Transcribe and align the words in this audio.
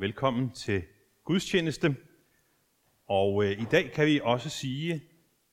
Velkommen 0.00 0.50
til 0.50 0.82
gudstjeneste. 1.24 1.96
Og 3.06 3.44
øh, 3.44 3.50
i 3.50 3.64
dag 3.70 3.92
kan 3.92 4.06
vi 4.06 4.20
også 4.22 4.48
sige 4.48 5.02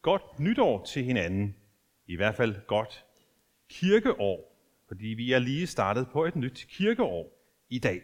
godt 0.01 0.39
nytår 0.39 0.85
til 0.85 1.03
hinanden. 1.03 1.55
I 2.07 2.15
hvert 2.15 2.35
fald 2.35 2.55
godt 2.67 3.05
kirkeår, 3.69 4.57
fordi 4.87 5.07
vi 5.07 5.31
er 5.31 5.39
lige 5.39 5.67
startet 5.67 6.07
på 6.13 6.25
et 6.25 6.35
nyt 6.35 6.65
kirkeår 6.69 7.47
i 7.69 7.79
dag. 7.79 8.01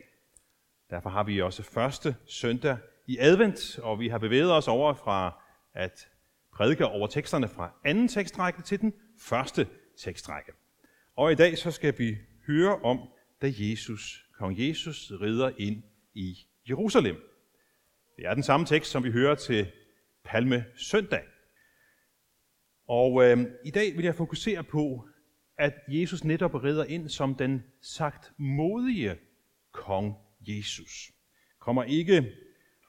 Derfor 0.89 1.09
har 1.09 1.23
vi 1.23 1.41
også 1.41 1.63
første 1.63 2.15
søndag 2.25 2.78
i 3.08 3.17
advent, 3.19 3.79
og 3.79 3.99
vi 3.99 4.08
har 4.08 4.17
bevæget 4.17 4.53
os 4.53 4.67
over 4.67 4.94
fra 4.94 5.44
at 5.73 6.10
prædike 6.53 6.85
over 6.85 7.08
teksterne 7.08 7.47
fra 7.47 7.71
anden 7.85 8.08
tekstrække 8.08 8.62
til 8.62 8.81
den 8.81 8.94
første 9.19 9.67
tekstrække. 9.97 10.51
Og 11.15 11.31
i 11.31 11.35
dag 11.35 11.58
så 11.58 11.71
skal 11.71 11.94
vi 11.97 12.17
høre 12.47 12.76
om, 12.76 12.99
da 13.42 13.53
Jesus, 13.58 14.26
kong 14.37 14.60
Jesus, 14.60 15.12
rider 15.21 15.51
ind 15.58 15.83
i 16.13 16.38
Jerusalem. 16.70 17.16
Det 18.17 18.25
er 18.25 18.34
den 18.34 18.44
samme 18.44 18.66
tekst, 18.66 18.91
som 18.91 19.04
vi 19.04 19.12
hører 19.12 19.36
til 19.36 19.72
Palme 20.23 20.66
Søndag. 20.76 21.23
Og 22.88 23.23
øh, 23.23 23.45
i 23.66 23.72
dag 23.72 23.98
vil 23.98 24.05
jeg 24.05 24.16
fokusere 24.16 24.63
på, 24.63 25.08
at 25.58 25.73
Jesus 25.88 26.23
netop 26.23 26.63
rider 26.63 26.84
ind 26.84 27.09
som 27.09 27.36
den 27.36 27.63
sagt 27.81 28.34
modige 28.38 29.17
kong 29.72 30.16
Jesus. 30.39 31.12
Kommer 31.59 31.84
ikke 31.84 32.31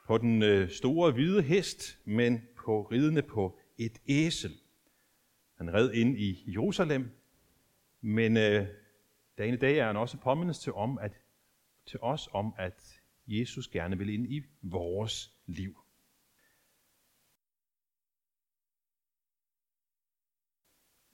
på 0.06 0.19
den 0.19 0.42
øh, 0.42 0.70
store 0.70 1.12
hvide 1.12 1.42
hest, 1.42 1.98
men 2.05 2.42
på 2.56 2.83
ridende 2.83 3.23
på 3.23 3.59
et 3.78 3.98
æsel. 4.09 4.61
Han 5.59 5.75
red 5.75 5.92
ind 5.92 6.19
i 6.19 6.52
Jerusalem, 6.52 7.11
men 8.00 8.36
øh, 8.36 8.66
dagen 9.39 9.55
i 9.55 9.56
dag 9.56 9.78
er 9.78 9.86
han 9.86 9.97
også 9.97 10.19
påmindes 10.19 10.59
til, 10.59 10.73
om, 10.73 10.98
at, 10.98 11.12
til 11.86 11.98
os 12.02 12.28
om, 12.33 12.55
at 12.59 13.02
Jesus 13.27 13.69
gerne 13.69 13.99
vil 13.99 14.09
ind 14.09 14.33
i 14.33 14.43
vores 14.62 15.31
liv. 15.47 15.77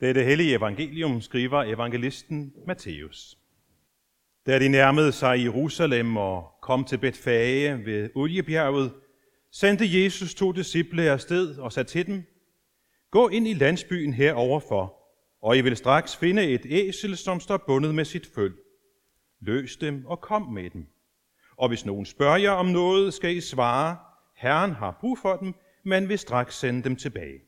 Det 0.01 0.09
er 0.09 0.13
det 0.13 0.25
hellige 0.25 0.57
evangelium, 0.57 1.21
skriver 1.21 1.63
evangelisten 1.63 2.53
Matthæus. 2.67 3.39
Da 4.47 4.59
de 4.59 4.69
nærmede 4.69 5.13
sig 5.13 5.45
Jerusalem 5.45 6.17
og 6.17 6.51
kom 6.63 6.85
til 6.85 6.99
Betfage 6.99 7.85
ved 7.85 8.11
Oliebjerget, 8.15 8.95
sendte 9.51 10.03
Jesus 10.03 10.35
to 10.35 10.53
disciple 10.53 11.11
afsted 11.11 11.59
og 11.59 11.73
sagde 11.73 11.89
til 11.89 12.07
dem, 12.07 12.23
Gå 13.11 13.29
ind 13.29 13.49
i 13.49 13.55
landsbyen 13.55 14.13
heroverfor, 14.13 14.99
og 15.43 15.57
I 15.57 15.61
vil 15.61 15.77
straks 15.77 16.17
finde 16.17 16.45
et 16.45 16.63
æsel, 16.65 17.17
som 17.17 17.41
står 17.41 17.57
bundet 17.67 17.95
med 17.95 18.05
sit 18.05 18.27
føl. 18.27 18.57
Løs 19.41 19.77
dem 19.77 20.07
og 20.07 20.21
kom 20.21 20.43
med 20.43 20.71
dem. 20.71 20.87
Og 21.59 21.69
hvis 21.69 21.87
nogen 21.87 22.07
spørger 22.07 22.37
jer 22.37 22.51
om 22.51 22.67
noget, 22.67 23.15
skal 23.15 23.37
I 23.37 23.41
svare, 23.41 23.97
Herren 24.35 24.73
har 24.73 24.99
brug 25.01 25.19
for 25.19 25.37
dem, 25.37 25.55
men 25.83 26.09
vil 26.09 26.19
straks 26.19 26.59
sende 26.59 26.83
dem 26.83 26.97
tilbage. 26.97 27.41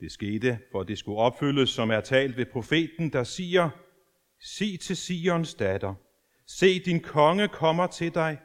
Det 0.00 0.12
skete, 0.12 0.58
for 0.72 0.82
det 0.82 0.98
skulle 0.98 1.18
opfyldes, 1.18 1.70
som 1.70 1.90
er 1.90 2.00
talt 2.00 2.36
ved 2.36 2.46
profeten, 2.46 3.12
der 3.12 3.24
siger, 3.24 3.70
Sig 4.40 4.80
til 4.80 4.96
Sions 4.96 5.54
datter, 5.54 5.94
se 6.46 6.78
din 6.78 7.00
konge 7.00 7.48
kommer 7.48 7.86
til 7.86 8.14
dig, 8.14 8.38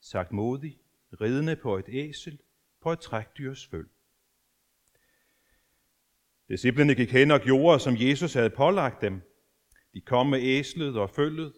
sagt 0.00 0.32
modig, 0.32 0.78
ridende 1.20 1.56
på 1.56 1.78
et 1.78 1.84
æsel, 1.88 2.38
på 2.82 2.92
et 2.92 3.00
trækdyrs 3.00 3.66
føl. 3.66 3.86
Disciplene 6.48 6.94
gik 6.94 7.12
hen 7.12 7.30
og 7.30 7.40
gjorde, 7.40 7.80
som 7.80 7.94
Jesus 7.98 8.34
havde 8.34 8.50
pålagt 8.50 9.00
dem. 9.00 9.20
De 9.94 10.00
kom 10.00 10.26
med 10.26 10.40
æslet 10.42 10.96
og 10.96 11.10
følget, 11.10 11.52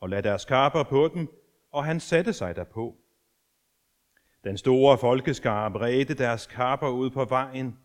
og 0.00 0.08
lagde 0.08 0.28
deres 0.28 0.44
karper 0.44 0.82
på 0.82 1.10
dem, 1.14 1.28
og 1.78 1.84
han 1.84 2.00
satte 2.00 2.32
sig 2.32 2.56
derpå. 2.56 2.96
Den 4.44 4.58
store 4.58 4.98
folkeskare 4.98 5.70
bredte 5.70 6.14
deres 6.14 6.46
karper 6.46 6.88
ud 6.88 7.10
på 7.10 7.24
vejen. 7.24 7.78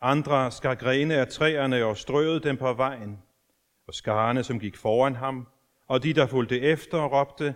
Andre 0.00 0.50
skar 0.50 0.74
grene 0.74 1.14
af 1.14 1.28
træerne 1.28 1.84
og 1.84 1.96
strøede 1.96 2.40
dem 2.40 2.56
på 2.56 2.72
vejen. 2.72 3.22
Og 3.86 3.94
skarne, 3.94 4.44
som 4.44 4.60
gik 4.60 4.76
foran 4.76 5.14
ham, 5.14 5.48
og 5.88 6.02
de, 6.02 6.12
der 6.12 6.26
fulgte 6.26 6.60
efter, 6.60 7.04
råbte, 7.06 7.54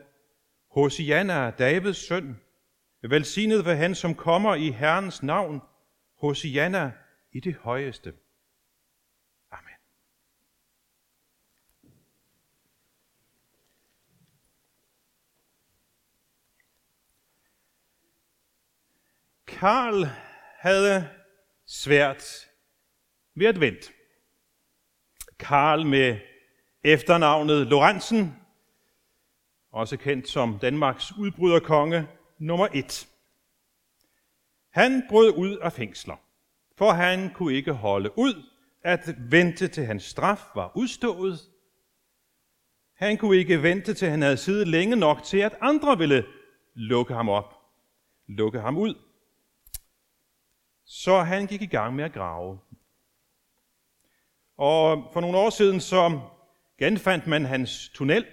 Hosianna, 0.70 1.50
Davids 1.50 2.06
søn, 2.08 2.40
velsignet 3.02 3.64
ved 3.64 3.74
han, 3.74 3.94
som 3.94 4.14
kommer 4.14 4.54
i 4.54 4.70
Herrens 4.70 5.22
navn, 5.22 5.60
Hosianna 6.20 6.92
i 7.32 7.40
det 7.40 7.56
højeste. 7.56 8.12
Karl 19.60 20.06
havde 20.58 21.08
svært 21.66 22.48
ved 23.34 23.46
at 23.46 23.60
vente. 23.60 23.92
Karl 25.38 25.86
med 25.86 26.18
efternavnet 26.84 27.66
Lorentzen, 27.66 28.36
også 29.72 29.96
kendt 29.96 30.28
som 30.28 30.58
Danmarks 30.58 31.12
udbryderkonge 31.18 32.08
nummer 32.38 32.68
et. 32.74 33.08
Han 34.70 35.02
brød 35.08 35.32
ud 35.36 35.56
af 35.56 35.72
fængsler, 35.72 36.16
for 36.78 36.90
han 36.90 37.34
kunne 37.34 37.54
ikke 37.54 37.72
holde 37.72 38.18
ud 38.18 38.42
at 38.82 39.14
vente 39.18 39.68
til 39.68 39.84
hans 39.86 40.02
straf 40.02 40.40
var 40.54 40.72
udstået. 40.76 41.40
Han 42.94 43.16
kunne 43.16 43.36
ikke 43.36 43.62
vente 43.62 43.94
til 43.94 44.08
han 44.08 44.22
havde 44.22 44.36
siddet 44.36 44.68
længe 44.68 44.96
nok 44.96 45.22
til, 45.22 45.38
at 45.38 45.56
andre 45.60 45.98
ville 45.98 46.26
lukke 46.74 47.14
ham 47.14 47.28
op, 47.28 47.54
lukke 48.28 48.60
ham 48.60 48.76
ud. 48.76 49.09
Så 50.92 51.22
han 51.22 51.46
gik 51.46 51.62
i 51.62 51.66
gang 51.66 51.96
med 51.96 52.04
at 52.04 52.12
grave. 52.12 52.58
Og 54.56 55.10
for 55.12 55.20
nogle 55.20 55.38
år 55.38 55.50
siden 55.50 55.80
så 55.80 56.20
genfandt 56.78 57.26
man 57.26 57.44
hans 57.44 57.90
tunnel, 57.94 58.26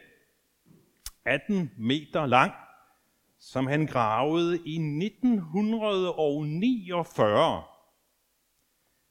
18 1.25 1.72
meter 1.78 2.25
lang, 2.25 2.51
som 3.40 3.67
han 3.67 3.85
gravede 3.85 4.59
i 4.66 4.75
1949 4.75 7.63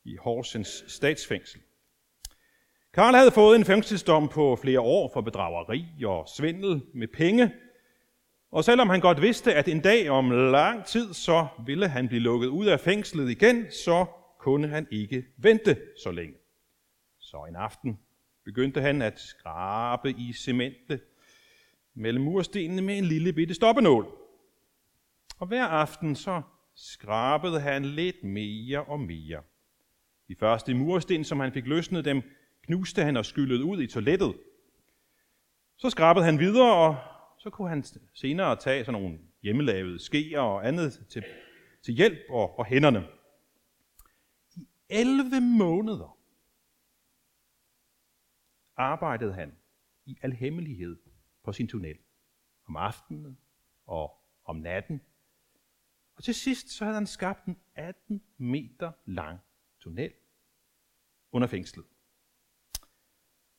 i 0.04 0.16
Horsens 0.16 0.84
statsfængsel. 0.88 1.60
Karl 2.92 3.14
havde 3.14 3.30
fået 3.30 3.56
en 3.56 3.64
fængselsdom 3.64 4.28
på 4.28 4.56
flere 4.56 4.80
år 4.80 5.10
for 5.12 5.20
bedrageri 5.20 5.86
og 6.04 6.28
svindel 6.36 6.82
med 6.94 7.08
penge, 7.08 7.52
og 8.50 8.64
selvom 8.64 8.88
han 8.88 9.00
godt 9.00 9.22
vidste, 9.22 9.54
at 9.54 9.68
en 9.68 9.80
dag 9.80 10.10
om 10.10 10.30
lang 10.30 10.84
tid, 10.84 11.14
så 11.14 11.46
ville 11.66 11.88
han 11.88 12.08
blive 12.08 12.20
lukket 12.20 12.48
ud 12.48 12.66
af 12.66 12.80
fængslet 12.80 13.30
igen, 13.30 13.70
så 13.70 14.06
kunne 14.38 14.68
han 14.68 14.86
ikke 14.90 15.24
vente 15.36 15.76
så 16.02 16.10
længe. 16.10 16.34
Så 17.18 17.44
en 17.48 17.56
aften 17.56 17.98
begyndte 18.44 18.80
han 18.80 19.02
at 19.02 19.20
skrabe 19.20 20.10
i 20.10 20.32
cementet 20.32 21.00
mellem 21.94 22.24
murstenene 22.24 22.82
med 22.82 22.98
en 22.98 23.04
lille 23.04 23.32
bitte 23.32 23.54
stoppenål. 23.54 24.06
Og 25.38 25.46
hver 25.46 25.64
aften 25.64 26.16
så 26.16 26.42
skrabede 26.74 27.60
han 27.60 27.84
lidt 27.84 28.24
mere 28.24 28.84
og 28.84 29.00
mere. 29.00 29.42
De 30.28 30.36
første 30.40 30.74
mursten, 30.74 31.24
som 31.24 31.40
han 31.40 31.52
fik 31.52 31.66
løsnet 31.66 32.04
dem, 32.04 32.22
knuste 32.62 33.02
han 33.02 33.16
og 33.16 33.26
skyllede 33.26 33.64
ud 33.64 33.82
i 33.82 33.86
toilettet. 33.86 34.34
Så 35.78 35.90
skrabede 35.90 36.24
han 36.24 36.38
videre, 36.38 36.74
og 36.74 36.96
så 37.46 37.50
kunne 37.50 37.68
han 37.68 37.84
senere 38.12 38.56
tage 38.56 38.84
sådan 38.84 39.00
nogle 39.00 39.18
hjemmelavede 39.42 39.98
skeer 39.98 40.40
og 40.40 40.68
andet 40.68 41.06
til, 41.08 41.24
til 41.82 41.94
hjælp 41.94 42.18
og, 42.28 42.58
og 42.58 42.66
hænderne. 42.66 43.08
I 44.56 44.68
11 44.88 45.40
måneder 45.40 46.18
arbejdede 48.76 49.34
han 49.34 49.56
i 50.04 50.16
alhemmelighed 50.22 50.96
på 51.44 51.52
sin 51.52 51.68
tunnel. 51.68 51.98
Om 52.68 52.76
aftenen 52.76 53.38
og 53.86 54.24
om 54.44 54.56
natten. 54.56 55.00
Og 56.16 56.24
til 56.24 56.34
sidst 56.34 56.68
så 56.68 56.84
havde 56.84 56.94
han 56.94 57.06
skabt 57.06 57.46
en 57.46 57.56
18 57.74 58.22
meter 58.36 58.92
lang 59.04 59.38
tunnel 59.80 60.12
under 61.32 61.48
fængslet. 61.48 61.86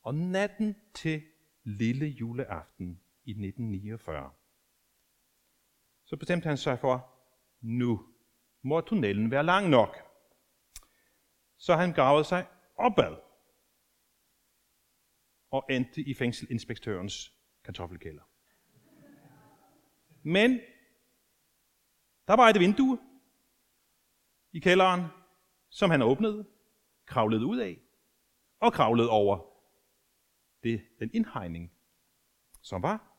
Og 0.01 0.15
natten 0.15 0.75
til 0.93 1.23
lille 1.63 2.07
juleaften 2.07 3.01
i 3.27 3.31
1949, 3.31 4.31
så 6.05 6.15
bestemte 6.15 6.47
han 6.47 6.57
sig 6.57 6.79
for, 6.79 7.13
nu 7.61 8.13
må 8.61 8.81
tunnelen 8.81 9.31
være 9.31 9.43
lang 9.43 9.69
nok. 9.69 9.97
Så 11.57 11.75
han 11.75 11.93
gravede 11.93 12.23
sig 12.23 12.47
opad 12.75 13.17
og 15.51 15.65
endte 15.69 16.01
i 16.01 16.13
fængselinspektørens 16.13 17.33
kartoffelkælder. 17.63 18.23
Men 20.23 20.59
der 22.27 22.33
var 22.33 22.47
et 22.49 22.59
vindue 22.59 22.99
i 24.51 24.59
kælderen, 24.59 25.01
som 25.69 25.89
han 25.89 26.01
åbnede, 26.01 26.45
kravlede 27.05 27.45
ud 27.45 27.57
af 27.57 27.79
og 28.59 28.73
kravlede 28.73 29.09
over 29.09 29.57
det, 30.63 30.87
den 30.99 31.09
indhegning, 31.13 31.71
som 32.61 32.81
var. 32.81 33.16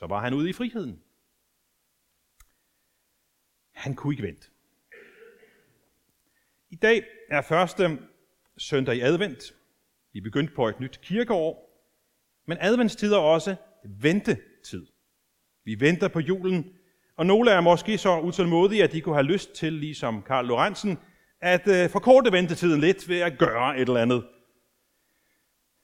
Så 0.00 0.06
var 0.06 0.20
han 0.20 0.34
ude 0.34 0.50
i 0.50 0.52
friheden. 0.52 1.02
Han 3.74 3.94
kunne 3.94 4.12
ikke 4.12 4.22
vente. 4.22 4.48
I 6.70 6.76
dag 6.76 7.04
er 7.30 7.42
første 7.42 7.98
søndag 8.58 8.96
i 8.96 9.00
advent. 9.00 9.54
Vi 10.12 10.18
er 10.18 10.22
begyndt 10.22 10.54
på 10.54 10.68
et 10.68 10.80
nyt 10.80 11.00
kirkeår. 11.02 11.82
Men 12.46 12.58
adventstid 12.60 13.12
er 13.12 13.18
også 13.18 13.56
ventetid. 13.84 14.86
Vi 15.64 15.80
venter 15.80 16.08
på 16.08 16.20
julen, 16.20 16.76
og 17.16 17.26
nogle 17.26 17.50
er 17.50 17.60
måske 17.60 17.98
så 17.98 18.20
utålmodige, 18.20 18.84
at 18.84 18.92
de 18.92 19.00
kunne 19.00 19.14
have 19.14 19.32
lyst 19.32 19.52
til, 19.54 19.72
ligesom 19.72 20.22
Karl 20.22 20.46
Lorentzen, 20.46 20.98
at 21.40 21.68
øh, 21.68 21.90
forkorte 21.90 22.32
ventetiden 22.32 22.80
lidt 22.80 23.08
ved 23.08 23.20
at 23.20 23.38
gøre 23.38 23.76
et 23.76 23.88
eller 23.88 24.02
andet. 24.02 24.26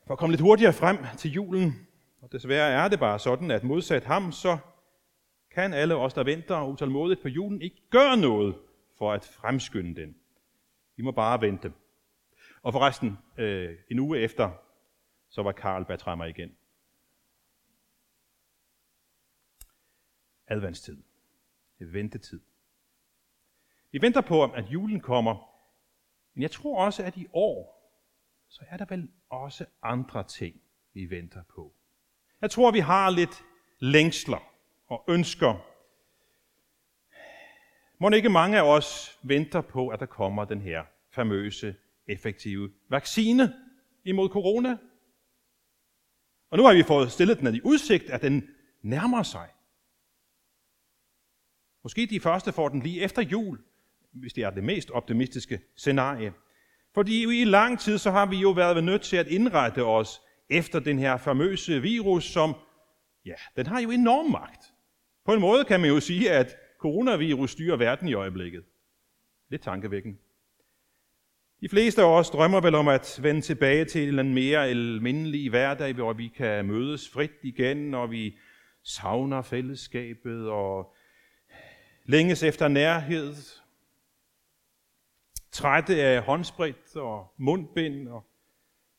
For 0.06 0.12
at 0.12 0.18
komme 0.18 0.32
lidt 0.32 0.42
hurtigere 0.42 0.72
frem 0.72 0.98
til 1.18 1.30
julen, 1.32 1.85
og 2.20 2.32
desværre 2.32 2.84
er 2.84 2.88
det 2.88 2.98
bare 2.98 3.18
sådan, 3.18 3.50
at 3.50 3.64
modsat 3.64 4.04
ham, 4.04 4.32
så 4.32 4.58
kan 5.50 5.74
alle 5.74 5.94
os, 5.94 6.14
der 6.14 6.24
venter 6.24 6.62
utålmodigt 6.62 7.22
på 7.22 7.28
julen, 7.28 7.62
ikke 7.62 7.82
gøre 7.90 8.16
noget 8.16 8.58
for 8.98 9.12
at 9.12 9.24
fremskynde 9.24 10.00
den. 10.00 10.16
Vi 10.96 11.02
må 11.02 11.10
bare 11.10 11.40
vente. 11.40 11.72
Og 12.62 12.72
forresten, 12.72 13.18
øh, 13.36 13.78
en 13.90 13.98
uge 13.98 14.18
efter, 14.18 14.50
så 15.28 15.42
var 15.42 15.52
Karl 15.52 15.84
Bertrammer 15.84 16.24
igen. 16.24 16.56
Adventstid. 20.46 21.02
Ventetid. 21.78 22.40
Vi 23.90 24.02
venter 24.02 24.20
på, 24.20 24.44
at 24.44 24.64
julen 24.64 25.00
kommer, 25.00 25.36
men 26.34 26.42
jeg 26.42 26.50
tror 26.50 26.84
også, 26.84 27.02
at 27.02 27.16
i 27.16 27.26
år, 27.32 27.76
så 28.48 28.64
er 28.68 28.76
der 28.76 28.84
vel 28.88 29.10
også 29.28 29.66
andre 29.82 30.24
ting, 30.24 30.62
vi 30.92 31.10
venter 31.10 31.42
på. 31.42 31.75
Jeg 32.40 32.50
tror, 32.50 32.70
vi 32.70 32.78
har 32.78 33.10
lidt 33.10 33.44
længsler 33.78 34.52
og 34.88 35.04
ønsker. 35.08 35.66
Må 37.98 38.10
ikke 38.10 38.28
mange 38.28 38.58
af 38.58 38.62
os 38.62 39.18
venter 39.22 39.60
på, 39.60 39.88
at 39.88 40.00
der 40.00 40.06
kommer 40.06 40.44
den 40.44 40.60
her 40.60 40.84
famøse, 41.10 41.76
effektive 42.06 42.70
vaccine 42.88 43.54
imod 44.04 44.28
corona? 44.28 44.78
Og 46.50 46.58
nu 46.58 46.64
har 46.64 46.74
vi 46.74 46.82
fået 46.82 47.12
stillet 47.12 47.40
den 47.40 47.54
i 47.54 47.60
udsigt, 47.64 48.10
at 48.10 48.22
den 48.22 48.48
nærmer 48.82 49.22
sig. 49.22 49.48
Måske 51.82 52.06
de 52.06 52.20
første 52.20 52.52
får 52.52 52.68
den 52.68 52.80
lige 52.80 53.00
efter 53.00 53.22
jul, 53.22 53.58
hvis 54.12 54.32
det 54.32 54.44
er 54.44 54.50
det 54.50 54.64
mest 54.64 54.90
optimistiske 54.90 55.60
scenarie. 55.76 56.32
Fordi 56.94 57.40
i 57.40 57.44
lang 57.44 57.80
tid 57.80 57.98
så 57.98 58.10
har 58.10 58.26
vi 58.26 58.36
jo 58.36 58.50
været 58.50 58.84
nødt 58.84 59.02
til 59.02 59.16
at 59.16 59.26
indrette 59.26 59.84
os 59.84 60.22
efter 60.50 60.80
den 60.80 60.98
her 60.98 61.16
famøse 61.16 61.82
virus, 61.82 62.24
som, 62.24 62.54
ja, 63.24 63.34
den 63.56 63.66
har 63.66 63.80
jo 63.80 63.90
enorm 63.90 64.30
magt. 64.30 64.64
På 65.24 65.32
en 65.32 65.40
måde 65.40 65.64
kan 65.64 65.80
man 65.80 65.90
jo 65.90 66.00
sige, 66.00 66.30
at 66.30 66.56
coronavirus 66.78 67.50
styrer 67.50 67.76
verden 67.76 68.08
i 68.08 68.14
øjeblikket. 68.14 68.64
Lidt 69.50 69.62
tankevækkende. 69.62 70.18
De 71.60 71.68
fleste 71.68 72.02
af 72.02 72.18
os 72.18 72.30
drømmer 72.30 72.60
vel 72.60 72.74
om 72.74 72.88
at 72.88 73.20
vende 73.22 73.40
tilbage 73.40 73.84
til 73.84 74.18
en 74.18 74.34
mere 74.34 74.66
almindelig 74.66 75.50
hverdag, 75.50 75.92
hvor 75.92 76.12
vi 76.12 76.28
kan 76.28 76.66
mødes 76.66 77.08
frit 77.08 77.30
igen, 77.42 77.94
og 77.94 78.10
vi 78.10 78.38
savner 78.82 79.42
fællesskabet 79.42 80.48
og 80.48 80.94
længes 82.04 82.42
efter 82.42 82.68
nærhed, 82.68 83.34
trætte 85.50 86.02
af 86.02 86.22
håndsprit 86.22 86.96
og 86.96 87.34
mundbind, 87.38 88.08
og 88.08 88.24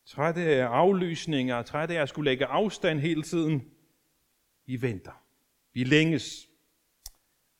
trætte 0.08 0.42
af 0.42 0.66
aflysninger, 0.66 1.64
trætte 1.64 1.98
af 1.98 2.02
at 2.02 2.10
skulle 2.10 2.32
lægge 2.32 2.46
afstand 2.46 3.00
hele 3.00 3.24
tiden. 3.24 3.72
Vi 4.66 4.82
venter. 4.82 5.24
Vi 5.74 5.84
længes. 5.84 6.48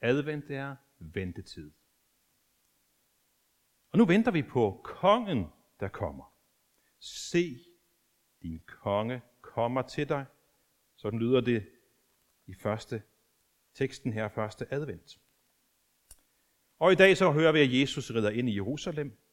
Advent 0.02 0.52
er 0.52 0.76
ventetid. 1.00 1.72
Og 3.92 3.98
nu 3.98 4.06
venter 4.06 4.32
vi 4.32 4.44
på 4.44 4.82
kongen, 4.84 5.46
der 5.80 5.88
kommer. 5.88 6.34
Se, 7.00 7.60
din 8.42 8.60
konge 8.66 9.22
kommer 9.42 9.82
til 9.82 10.10
dig. 10.10 10.26
Sådan 10.96 11.20
lyder 11.20 11.42
det 11.42 11.70
i 12.46 12.54
første 12.54 13.04
teksten 13.74 14.14
her, 14.14 14.30
første 14.30 14.74
advent. 14.74 15.20
Og 16.80 16.92
i 16.92 16.96
dag 16.96 17.18
så 17.18 17.32
hører 17.32 17.52
vi, 17.52 17.60
at 17.60 17.82
Jesus 17.82 18.12
rider 18.12 18.30
ind 18.30 18.50
i 18.50 18.56
Jerusalem. 18.56 19.27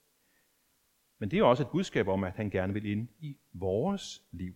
Men 1.25 1.31
det 1.31 1.39
er 1.39 1.45
også 1.45 1.63
et 1.63 1.69
budskab 1.69 2.09
om, 2.09 2.25
at 2.25 2.37
han 2.37 2.51
gerne 2.51 2.73
vil 2.73 2.87
ind 2.87 3.09
i 3.21 3.37
vores 3.53 4.23
liv. 4.33 4.55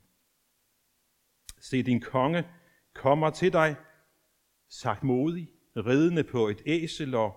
Se, 1.61 1.83
din 1.83 2.01
konge 2.01 2.45
kommer 2.95 3.31
til 3.31 3.53
dig, 3.53 3.77
sagt 4.69 5.03
modig, 5.03 5.49
ridende 5.77 6.25
på 6.25 6.49
et 6.49 6.63
æsel 6.67 7.15
og 7.15 7.37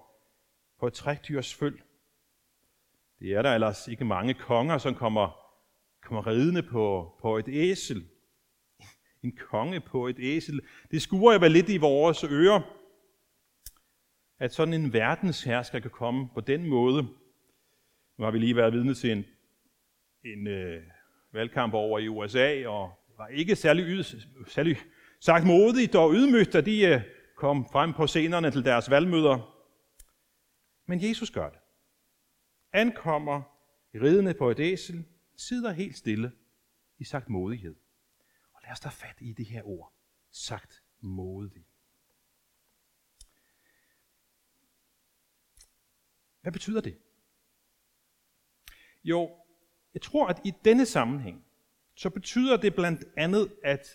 på 0.79 0.87
et 0.87 0.93
trækdyrs 0.93 1.53
føl. 1.53 1.81
Det 3.19 3.33
er 3.33 3.41
der 3.41 3.53
ellers 3.53 3.87
ikke 3.87 4.05
mange 4.05 4.33
konger, 4.33 4.77
som 4.77 4.95
kommer, 4.95 5.29
kommer 6.01 6.27
ridende 6.27 6.63
på, 6.63 7.15
på 7.21 7.37
et 7.37 7.47
æsel. 7.47 8.07
En 9.23 9.37
konge 9.37 9.81
på 9.81 10.07
et 10.07 10.17
æsel. 10.19 10.61
Det 10.91 11.01
skuer 11.01 11.31
jeg 11.31 11.41
vel 11.41 11.51
lidt 11.51 11.69
i 11.69 11.77
vores 11.77 12.23
ører, 12.23 12.61
at 14.39 14.53
sådan 14.53 14.73
en 14.73 14.93
verdenshersker 14.93 15.79
kan 15.79 15.91
komme 15.91 16.29
på 16.33 16.41
den 16.41 16.69
måde. 16.69 17.20
Nu 18.21 18.25
har 18.25 18.31
vi 18.31 18.39
lige 18.39 18.55
været 18.55 18.73
vidne 18.73 18.93
til 18.93 19.11
en, 19.11 19.25
en 20.25 20.47
øh, 20.47 20.83
valgkamp 21.33 21.73
over 21.73 21.99
i 21.99 22.07
USA, 22.07 22.67
og 22.67 22.93
var 23.17 23.27
ikke 23.27 23.55
særlig, 23.55 23.85
yd, 23.85 24.03
særlig 24.47 24.77
sagt 25.19 25.45
modigt 25.45 25.95
og 25.95 26.13
ydmygt, 26.13 26.53
da 26.53 26.61
de 26.61 26.85
øh, 26.87 27.01
kom 27.37 27.65
frem 27.71 27.93
på 27.93 28.07
scenerne 28.07 28.51
til 28.51 28.65
deres 28.65 28.89
valgmøder. 28.89 29.65
Men 30.85 31.09
Jesus 31.09 31.31
gør 31.31 31.49
det. 31.49 31.59
Ankommer 32.73 33.41
ridende 33.95 34.33
på 34.33 34.51
et 34.51 34.59
æsel, 34.59 35.05
sidder 35.37 35.71
helt 35.71 35.97
stille 35.97 36.31
i 36.99 37.03
sagt 37.03 37.29
modighed. 37.29 37.75
Og 38.53 38.61
lad 38.63 38.71
os 38.71 38.79
da 38.79 38.89
fat 38.89 39.17
i 39.21 39.33
det 39.33 39.45
her 39.45 39.61
ord. 39.63 39.93
Sagt 40.31 40.83
modig. 40.99 41.65
Hvad 46.41 46.51
betyder 46.51 46.81
det? 46.81 46.97
Jo, 49.03 49.31
jeg 49.93 50.01
tror, 50.01 50.27
at 50.27 50.41
i 50.45 50.53
denne 50.65 50.85
sammenhæng, 50.85 51.45
så 51.95 52.09
betyder 52.09 52.57
det 52.57 52.75
blandt 52.75 53.03
andet 53.17 53.53
at 53.63 53.87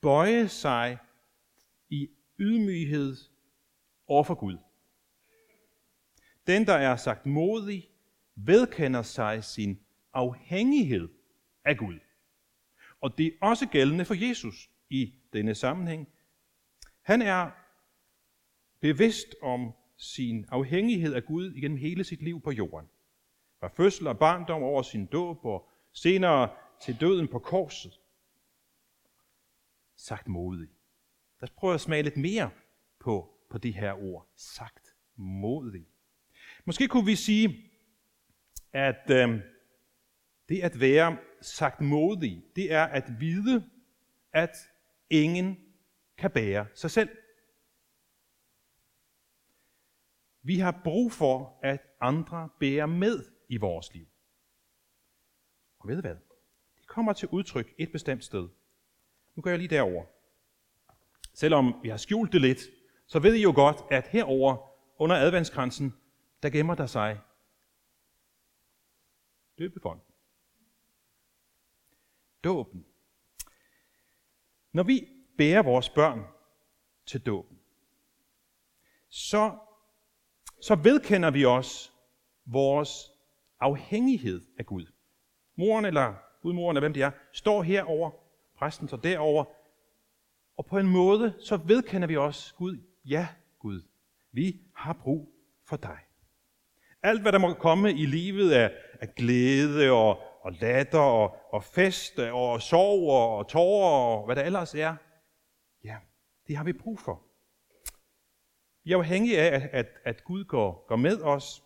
bøje 0.00 0.48
sig 0.48 0.98
i 1.90 2.08
ydmyghed 2.38 3.16
over 4.06 4.24
for 4.24 4.34
Gud. 4.34 4.58
Den, 6.46 6.66
der 6.66 6.74
er 6.74 6.96
sagt 6.96 7.26
modig, 7.26 7.88
vedkender 8.34 9.02
sig 9.02 9.44
sin 9.44 9.80
afhængighed 10.12 11.08
af 11.64 11.76
Gud. 11.76 11.98
Og 13.00 13.18
det 13.18 13.26
er 13.26 13.46
også 13.46 13.66
gældende 13.66 14.04
for 14.04 14.14
Jesus 14.28 14.70
i 14.90 15.14
denne 15.32 15.54
sammenhæng. 15.54 16.08
Han 17.02 17.22
er 17.22 17.50
bevidst 18.80 19.34
om 19.42 19.72
sin 19.96 20.44
afhængighed 20.48 21.14
af 21.14 21.24
Gud 21.24 21.52
igennem 21.52 21.78
hele 21.78 22.04
sit 22.04 22.22
liv 22.22 22.40
på 22.40 22.50
jorden. 22.50 22.88
Fra 23.60 23.68
fødsel 23.68 24.06
og 24.06 24.18
barndom 24.18 24.62
over 24.62 24.82
sin 24.82 25.06
dåb 25.06 25.44
og 25.44 25.68
senere 25.92 26.48
til 26.80 27.00
døden 27.00 27.28
på 27.28 27.38
korset. 27.38 28.00
Sagt 29.96 30.28
modig. 30.28 30.68
Lad 31.40 31.48
os 31.48 31.50
prøve 31.50 31.74
at 31.74 31.80
smage 31.80 32.02
lidt 32.02 32.16
mere 32.16 32.50
på, 32.98 33.30
på 33.50 33.58
det 33.58 33.74
her 33.74 33.92
ord. 33.92 34.26
Sagt 34.36 34.94
modig. 35.16 35.86
Måske 36.64 36.88
kunne 36.88 37.06
vi 37.06 37.16
sige, 37.16 37.70
at 38.72 39.10
øh, 39.10 39.40
det 40.48 40.60
at 40.62 40.80
være 40.80 41.18
sagt 41.40 41.80
modig, 41.80 42.44
det 42.56 42.72
er 42.72 42.84
at 42.84 43.04
vide, 43.20 43.70
at 44.32 44.56
ingen 45.10 45.58
kan 46.18 46.30
bære 46.30 46.66
sig 46.74 46.90
selv. 46.90 47.08
Vi 50.42 50.58
har 50.58 50.80
brug 50.84 51.12
for, 51.12 51.58
at 51.62 51.80
andre 52.00 52.48
bærer 52.60 52.86
med 52.86 53.35
i 53.48 53.56
vores 53.56 53.94
liv. 53.94 54.06
Og 55.78 55.88
ved 55.88 56.00
hvad? 56.00 56.16
Det 56.78 56.86
kommer 56.86 57.12
til 57.12 57.28
udtryk 57.28 57.74
et 57.78 57.92
bestemt 57.92 58.24
sted. 58.24 58.48
Nu 59.34 59.42
går 59.42 59.50
jeg 59.50 59.58
lige 59.58 59.68
derover. 59.68 60.04
Selvom 61.34 61.82
vi 61.82 61.88
har 61.88 61.96
skjult 61.96 62.32
det 62.32 62.40
lidt, 62.40 62.60
så 63.06 63.18
ved 63.18 63.34
I 63.34 63.42
jo 63.42 63.52
godt, 63.54 63.76
at 63.90 64.08
herover 64.08 64.70
under 64.98 65.16
adventskransen, 65.16 65.94
der 66.42 66.50
gemmer 66.50 66.74
der 66.74 66.86
sig 66.86 67.20
døbefond. 69.58 70.00
Dåben. 72.44 72.86
Når 74.72 74.82
vi 74.82 75.08
bærer 75.38 75.62
vores 75.62 75.88
børn 75.88 76.24
til 77.06 77.26
dåben, 77.26 77.60
så 79.08 79.58
så 80.60 80.74
vedkender 80.74 81.30
vi 81.30 81.44
os 81.44 81.92
vores 82.46 83.10
afhængighed 83.60 84.40
af 84.58 84.66
Gud. 84.66 84.86
Moren 85.56 85.84
eller 85.84 86.14
gudmoren, 86.42 86.76
eller 86.76 86.88
hvem 86.88 86.92
det 86.92 87.02
er, 87.02 87.10
står 87.32 87.62
herover, 87.62 88.10
præsten 88.58 88.88
står 88.88 88.96
derover, 88.96 89.44
Og 90.56 90.66
på 90.66 90.78
en 90.78 90.88
måde, 90.88 91.34
så 91.40 91.56
vedkender 91.56 92.08
vi 92.08 92.16
os, 92.16 92.54
Gud, 92.58 92.78
ja 93.04 93.28
Gud, 93.58 93.82
vi 94.32 94.60
har 94.74 94.92
brug 94.92 95.32
for 95.64 95.76
dig. 95.76 95.98
Alt, 97.02 97.22
hvad 97.22 97.32
der 97.32 97.38
må 97.38 97.54
komme 97.54 97.92
i 97.92 98.06
livet 98.06 98.52
af, 98.52 98.72
af 99.00 99.14
glæde 99.14 99.90
og, 99.90 100.18
og 100.42 100.52
latter 100.52 100.98
og, 100.98 101.36
og 101.52 101.64
fest 101.64 102.18
og 102.18 102.62
sorg 102.62 103.10
og 103.10 103.48
tårer 103.48 104.18
og 104.18 104.24
hvad 104.24 104.36
der 104.36 104.42
ellers 104.42 104.74
er, 104.74 104.96
ja, 105.84 105.96
det 106.46 106.56
har 106.56 106.64
vi 106.64 106.72
brug 106.72 106.98
for. 106.98 107.22
Vi 108.84 108.92
er 108.92 108.96
afhængige 108.96 109.40
af, 109.40 109.54
at, 109.54 109.70
at, 109.72 109.86
at 110.04 110.24
Gud 110.24 110.44
går, 110.44 110.84
går 110.88 110.96
med 110.96 111.22
os, 111.22 111.62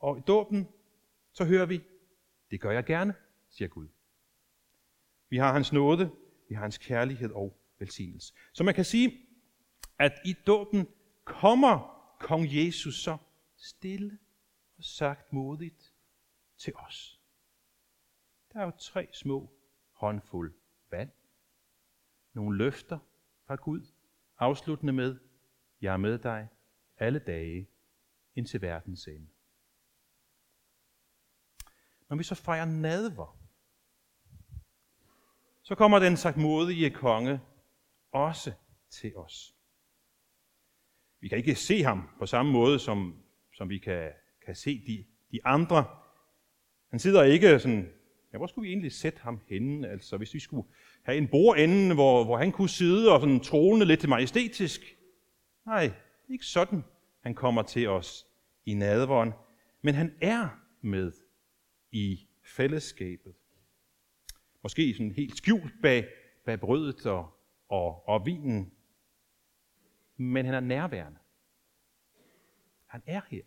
og 0.00 0.18
i 0.18 0.20
dåben, 0.20 0.68
så 1.32 1.44
hører 1.44 1.66
vi, 1.66 1.82
det 2.50 2.60
gør 2.60 2.70
jeg 2.70 2.84
gerne, 2.84 3.14
siger 3.48 3.68
Gud. 3.68 3.88
Vi 5.28 5.36
har 5.36 5.52
hans 5.52 5.72
nåde, 5.72 6.10
vi 6.48 6.54
har 6.54 6.62
hans 6.62 6.78
kærlighed 6.78 7.30
og 7.30 7.60
velsignelse. 7.78 8.34
Så 8.52 8.64
man 8.64 8.74
kan 8.74 8.84
sige, 8.84 9.26
at 9.98 10.12
i 10.24 10.32
dåben 10.46 10.88
kommer 11.24 11.92
kong 12.20 12.46
Jesus 12.50 13.02
så 13.02 13.16
stille 13.56 14.18
og 14.78 14.84
sagt 14.84 15.32
modigt 15.32 15.94
til 16.58 16.72
os. 16.76 17.20
Der 18.52 18.60
er 18.60 18.64
jo 18.64 18.72
tre 18.78 19.08
små 19.12 19.52
håndfuld 19.92 20.54
vand. 20.90 21.10
Nogle 22.32 22.58
løfter 22.58 22.98
fra 23.46 23.54
Gud, 23.54 23.86
afsluttende 24.38 24.92
med, 24.92 25.18
jeg 25.80 25.92
er 25.92 25.96
med 25.96 26.18
dig 26.18 26.48
alle 26.96 27.18
dage 27.18 27.68
indtil 28.34 28.62
verdens 28.62 29.06
ende. 29.06 29.28
Når 32.12 32.16
vi 32.16 32.24
så 32.24 32.34
fejrer 32.34 32.64
nadver, 32.64 33.38
så 35.62 35.74
kommer 35.74 35.98
den 35.98 36.16
sagt 36.16 36.36
modige 36.36 36.90
konge 36.90 37.40
også 38.12 38.52
til 38.90 39.16
os. 39.16 39.54
Vi 41.20 41.28
kan 41.28 41.38
ikke 41.38 41.54
se 41.54 41.82
ham 41.82 42.08
på 42.18 42.26
samme 42.26 42.52
måde, 42.52 42.78
som, 42.78 43.22
som 43.54 43.68
vi 43.68 43.78
kan, 43.78 44.10
kan 44.44 44.54
se 44.54 44.84
de, 44.86 45.04
de 45.30 45.40
andre. 45.44 45.84
Han 46.90 46.98
sidder 46.98 47.22
ikke 47.22 47.58
sådan, 47.58 47.92
ja, 48.32 48.38
hvor 48.38 48.46
skulle 48.46 48.66
vi 48.66 48.72
egentlig 48.72 48.92
sætte 48.92 49.20
ham 49.20 49.40
henne? 49.46 49.88
Altså, 49.88 50.16
hvis 50.16 50.34
vi 50.34 50.40
skulle 50.40 50.68
have 51.02 51.18
en 51.18 51.28
bordende, 51.28 51.94
hvor, 51.94 52.24
hvor 52.24 52.36
han 52.36 52.52
kunne 52.52 52.68
sidde 52.68 53.12
og 53.12 53.20
sådan 53.20 53.40
trone 53.40 53.84
lidt 53.84 54.08
majestætisk. 54.08 54.80
Nej, 55.66 55.92
ikke 56.28 56.44
sådan, 56.44 56.84
han 57.22 57.34
kommer 57.34 57.62
til 57.62 57.88
os 57.88 58.26
i 58.66 58.74
nadvånd. 58.74 59.32
Men 59.82 59.94
han 59.94 60.14
er 60.20 60.48
med 60.80 61.12
i 61.92 62.28
fællesskabet. 62.42 63.34
Måske 64.62 64.94
sådan 64.94 65.12
helt 65.12 65.36
skjult 65.36 65.72
bag, 65.82 66.08
bag 66.44 66.60
brødet 66.60 67.06
og, 67.06 67.38
og, 67.68 68.08
og 68.08 68.26
vinen. 68.26 68.72
Men 70.16 70.46
han 70.46 70.54
er 70.54 70.60
nærværende. 70.60 71.18
Han 72.86 73.02
er 73.06 73.20
her. 73.28 73.42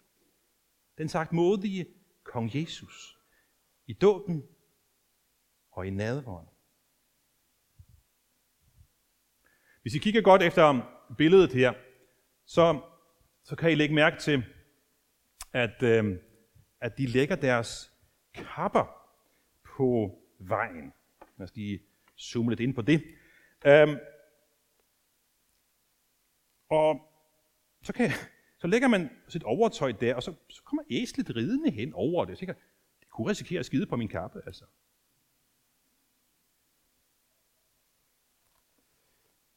Den 0.97 1.09
sagt 1.09 1.33
modige 1.33 1.85
kong 2.23 2.55
Jesus. 2.55 3.19
I 3.87 3.93
dåben 3.93 4.43
og 5.71 5.87
i 5.87 5.89
nadvånd. 5.89 6.47
Hvis 9.81 9.95
I 9.95 9.99
kigger 9.99 10.21
godt 10.21 10.41
efter 10.41 10.81
billedet 11.17 11.53
her, 11.53 11.73
så, 12.45 12.81
så 13.43 13.55
kan 13.55 13.71
I 13.71 13.75
lægge 13.75 13.95
mærke 13.95 14.17
til, 14.19 14.43
at, 15.53 15.83
øh, 15.83 16.19
at 16.79 16.97
de 16.97 17.05
lægger 17.05 17.35
deres 17.35 17.94
kapper 18.35 18.85
på 19.63 20.19
vejen. 20.39 20.93
Lad 21.37 21.43
os 21.43 21.55
lige 21.55 21.79
zoome 22.19 22.51
lidt 22.51 22.59
ind 22.59 22.73
på 22.73 22.81
det. 22.81 23.03
Øhm, 23.65 23.97
og 26.69 27.11
så, 27.81 27.93
kan, 27.93 28.09
så 28.57 28.67
lægger 28.67 28.87
man 28.87 29.09
sit 29.27 29.43
overtøj 29.43 29.91
der, 29.91 30.15
og 30.15 30.23
så, 30.23 30.33
så 30.49 30.63
kommer 30.63 30.83
æslet 30.89 31.35
ridende 31.35 31.71
hen 31.71 31.93
over 31.93 32.25
det. 32.25 32.37
Så 32.37 32.45
det 32.99 33.09
kunne 33.09 33.29
risikere 33.29 33.59
at 33.59 33.65
skide 33.65 33.85
på 33.85 33.95
min 33.95 34.07
kappe, 34.07 34.41
altså. 34.45 34.65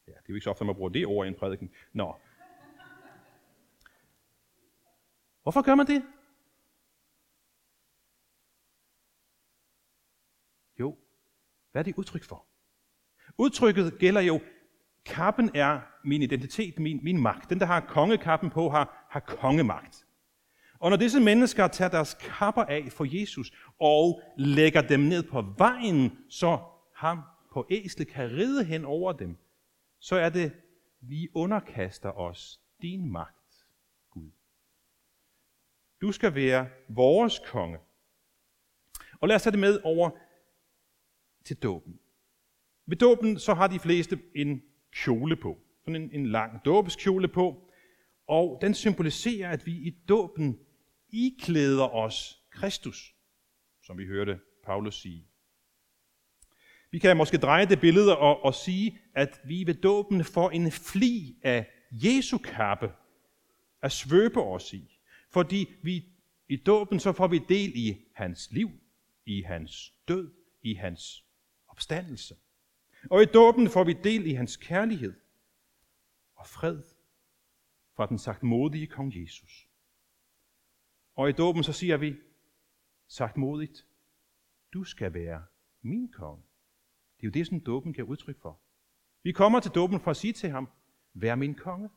Ja, 0.07 0.13
det 0.13 0.19
er 0.19 0.25
jo 0.29 0.35
ikke 0.35 0.45
så 0.45 0.51
ofte, 0.51 0.63
at 0.63 0.67
man 0.67 0.75
bruger 0.75 0.91
det 0.91 1.07
ord 1.07 1.27
i 1.27 1.29
en 1.29 1.35
prædiken. 1.35 1.71
Nå. 1.93 2.17
Hvorfor 5.43 5.63
gør 5.63 5.75
man 5.75 5.87
det? 5.87 6.03
Jo, 10.81 10.97
hvad 11.79 11.83
er 11.87 11.93
det 11.93 11.99
udtryk 11.99 12.25
for? 12.25 12.47
Udtrykket 13.39 13.99
gælder 13.99 14.21
jo, 14.21 14.41
kappen 15.05 15.51
er 15.55 15.81
min 16.05 16.23
identitet, 16.23 16.79
min, 16.79 17.01
min 17.03 17.21
magt. 17.23 17.51
Den, 17.51 17.61
der 17.61 17.67
har 17.67 17.81
kongekappen 17.81 18.51
på, 18.51 18.69
har, 18.69 19.07
har 19.11 19.21
kongemagt. 19.21 20.07
Og 20.79 20.91
når 20.91 20.97
disse 20.97 21.21
mennesker 21.21 21.69
tager 21.69 21.89
deres 21.89 22.15
kapper 22.21 22.63
af 22.63 22.89
for 22.93 23.21
Jesus 23.21 23.53
og 23.81 24.23
lægger 24.37 24.81
dem 24.81 25.01
ned 25.01 25.23
på 25.23 25.43
vejen, 25.59 26.19
så 26.29 26.59
ham 26.95 27.23
på 27.53 27.67
æslet 27.71 28.09
kan 28.09 28.31
ride 28.31 28.65
hen 28.65 28.85
over 28.85 29.13
dem, 29.13 29.37
så 29.99 30.17
er 30.17 30.29
det, 30.29 30.53
vi 31.01 31.29
underkaster 31.35 32.11
os 32.19 32.61
din 32.83 33.13
magt, 33.13 33.67
Gud. 34.11 34.31
Du 36.01 36.13
skal 36.13 36.35
være 36.35 36.69
vores 36.89 37.41
konge. 37.47 37.79
Og 39.21 39.29
lad 39.29 39.37
os 39.37 39.43
tage 39.43 39.53
det 39.53 39.61
med 39.61 39.81
over 39.85 40.11
til 41.49 41.57
dåben. 41.57 41.99
Ved 42.87 42.97
dåben 42.97 43.39
så 43.39 43.55
har 43.55 43.67
de 43.67 43.79
fleste 43.79 44.19
en 44.35 44.63
kjole 44.93 45.37
på. 45.37 45.59
Sådan 45.85 46.03
en, 46.03 46.11
en 46.13 46.27
lang 46.27 46.65
dåbeskjole 46.65 47.29
på. 47.29 47.71
Og 48.27 48.59
den 48.63 48.75
symboliserer, 48.75 49.51
at 49.51 49.67
vi 49.67 49.73
i 49.73 49.91
dåben 50.09 50.59
iklæder 51.11 51.95
os 51.95 52.43
Kristus, 52.51 53.15
som 53.83 53.99
vi 53.99 54.07
hørte 54.07 54.41
Paulus 54.65 55.01
sige. 55.01 55.27
Vi 56.91 56.99
kan 56.99 57.17
måske 57.17 57.39
dreje 57.39 57.67
det 57.67 57.81
billede 57.81 58.19
og, 58.19 58.45
og 58.45 58.55
sige, 58.55 58.99
at 59.15 59.41
vi 59.45 59.67
ved 59.67 59.75
dåben 59.75 60.25
får 60.25 60.51
en 60.51 60.73
fli 60.73 61.37
af 61.43 61.67
Jesu 61.93 62.39
kappe 62.39 62.93
at 63.83 63.93
svøbe 63.93 64.43
os 64.43 64.73
i. 64.73 64.99
Fordi 65.31 65.75
vi 65.83 66.05
i 66.49 66.57
dåben 66.57 67.01
så 67.01 67.13
får 67.13 67.29
vi 67.29 67.41
del 67.49 67.73
i 67.75 67.97
hans 68.15 68.49
liv, 68.51 68.71
i 69.27 69.43
hans 69.43 69.93
død, 70.09 70.31
i 70.63 70.75
hans 70.75 71.28
opstandelse. 71.79 72.37
Og 73.11 73.23
i 73.23 73.27
dåben 73.27 73.71
får 73.71 73.85
vi 73.85 73.93
del 73.93 74.27
i 74.27 74.33
hans 74.33 74.57
kærlighed 74.57 75.15
og 76.35 76.47
fred 76.47 76.83
fra 77.97 78.07
den 78.07 78.19
sagt 78.19 78.43
modige 78.43 78.87
kong 78.87 79.23
Jesus. 79.23 79.69
Og 81.15 81.29
i 81.29 81.33
dåben 81.33 81.65
så 81.65 81.73
siger 81.73 81.97
vi, 81.97 82.17
sagt 83.09 83.37
modigt, 83.37 83.87
du 84.73 84.85
skal 84.85 85.15
være 85.15 85.45
min 85.83 86.13
konge. 86.13 86.43
Det 87.17 87.23
er 87.23 87.29
jo 87.29 87.33
det, 87.33 87.47
som 87.47 87.61
dåben 87.61 87.93
kan 87.93 88.05
udtryk 88.05 88.41
for. 88.41 88.61
Vi 89.23 89.33
kommer 89.33 89.61
til 89.61 89.71
dåben 89.71 90.01
for 90.01 90.11
at 90.11 90.17
sige 90.17 90.33
til 90.33 90.51
ham, 90.51 90.69
vær 91.15 91.35
min 91.35 91.55
konge. 91.55 91.91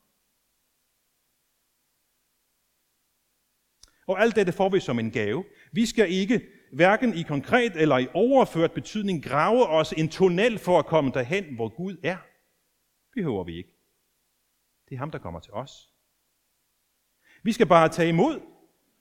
Og 4.07 4.21
alt 4.21 4.35
dette 4.35 4.51
får 4.51 4.69
vi 4.69 4.79
som 4.79 4.99
en 4.99 5.11
gave. 5.11 5.45
Vi 5.71 5.85
skal 5.85 6.11
ikke 6.11 6.41
hverken 6.71 7.13
i 7.13 7.21
konkret 7.21 7.75
eller 7.75 7.97
i 7.97 8.07
overført 8.13 8.71
betydning 8.71 9.23
grave 9.23 9.67
os 9.67 9.93
en 9.97 10.09
tunnel 10.09 10.59
for 10.59 10.79
at 10.79 10.85
komme 10.85 11.11
derhen, 11.13 11.55
hvor 11.55 11.69
Gud 11.69 11.97
er. 12.03 12.17
Behøver 13.13 13.43
vi 13.43 13.57
ikke. 13.57 13.75
Det 14.89 14.95
er 14.95 14.99
ham, 14.99 15.11
der 15.11 15.19
kommer 15.19 15.39
til 15.39 15.53
os. 15.53 15.89
Vi 17.43 17.51
skal 17.51 17.67
bare 17.67 17.89
tage 17.89 18.09
imod, 18.09 18.39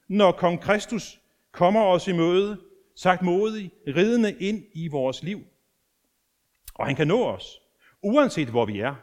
når 0.09 0.33
kong 0.33 0.61
Kristus 0.61 1.21
kommer 1.53 1.83
os 1.83 2.09
i 2.09 2.13
møde, 2.13 2.61
sagt 2.97 3.23
modig, 3.23 3.71
ridende 3.87 4.37
ind 4.41 4.65
i 4.75 4.89
vores 4.89 5.23
liv. 5.23 5.45
Og 6.75 6.87
han 6.87 6.97
kan 6.97 7.09
nå 7.09 7.25
os, 7.25 7.61
uanset 8.03 8.49
hvor 8.49 8.67
vi 8.67 8.81
er. 8.81 8.95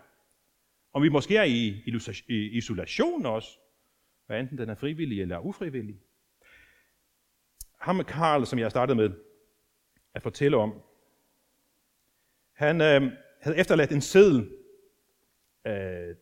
Om 0.94 1.04
vi 1.04 1.10
måske 1.10 1.38
er 1.38 1.44
i 1.44 1.84
isolation 2.30 3.26
også, 3.26 3.60
hvad 4.28 4.40
enten 4.40 4.58
den 4.58 4.70
er 4.70 4.76
frivillig 4.76 5.22
eller 5.22 5.40
ufrivillig 5.40 6.00
ham 7.88 8.04
Karl, 8.04 8.46
som 8.46 8.60
jeg 8.60 8.72
startede 8.72 8.96
med 8.96 9.12
at 10.14 10.24
fortælle 10.24 10.58
om, 10.58 10.82
han 12.54 12.82
øh, 12.82 13.12
havde 13.42 13.58
efterladt 13.58 13.92
en 13.92 14.02
seddel 14.02 14.50
øh, 15.68 16.16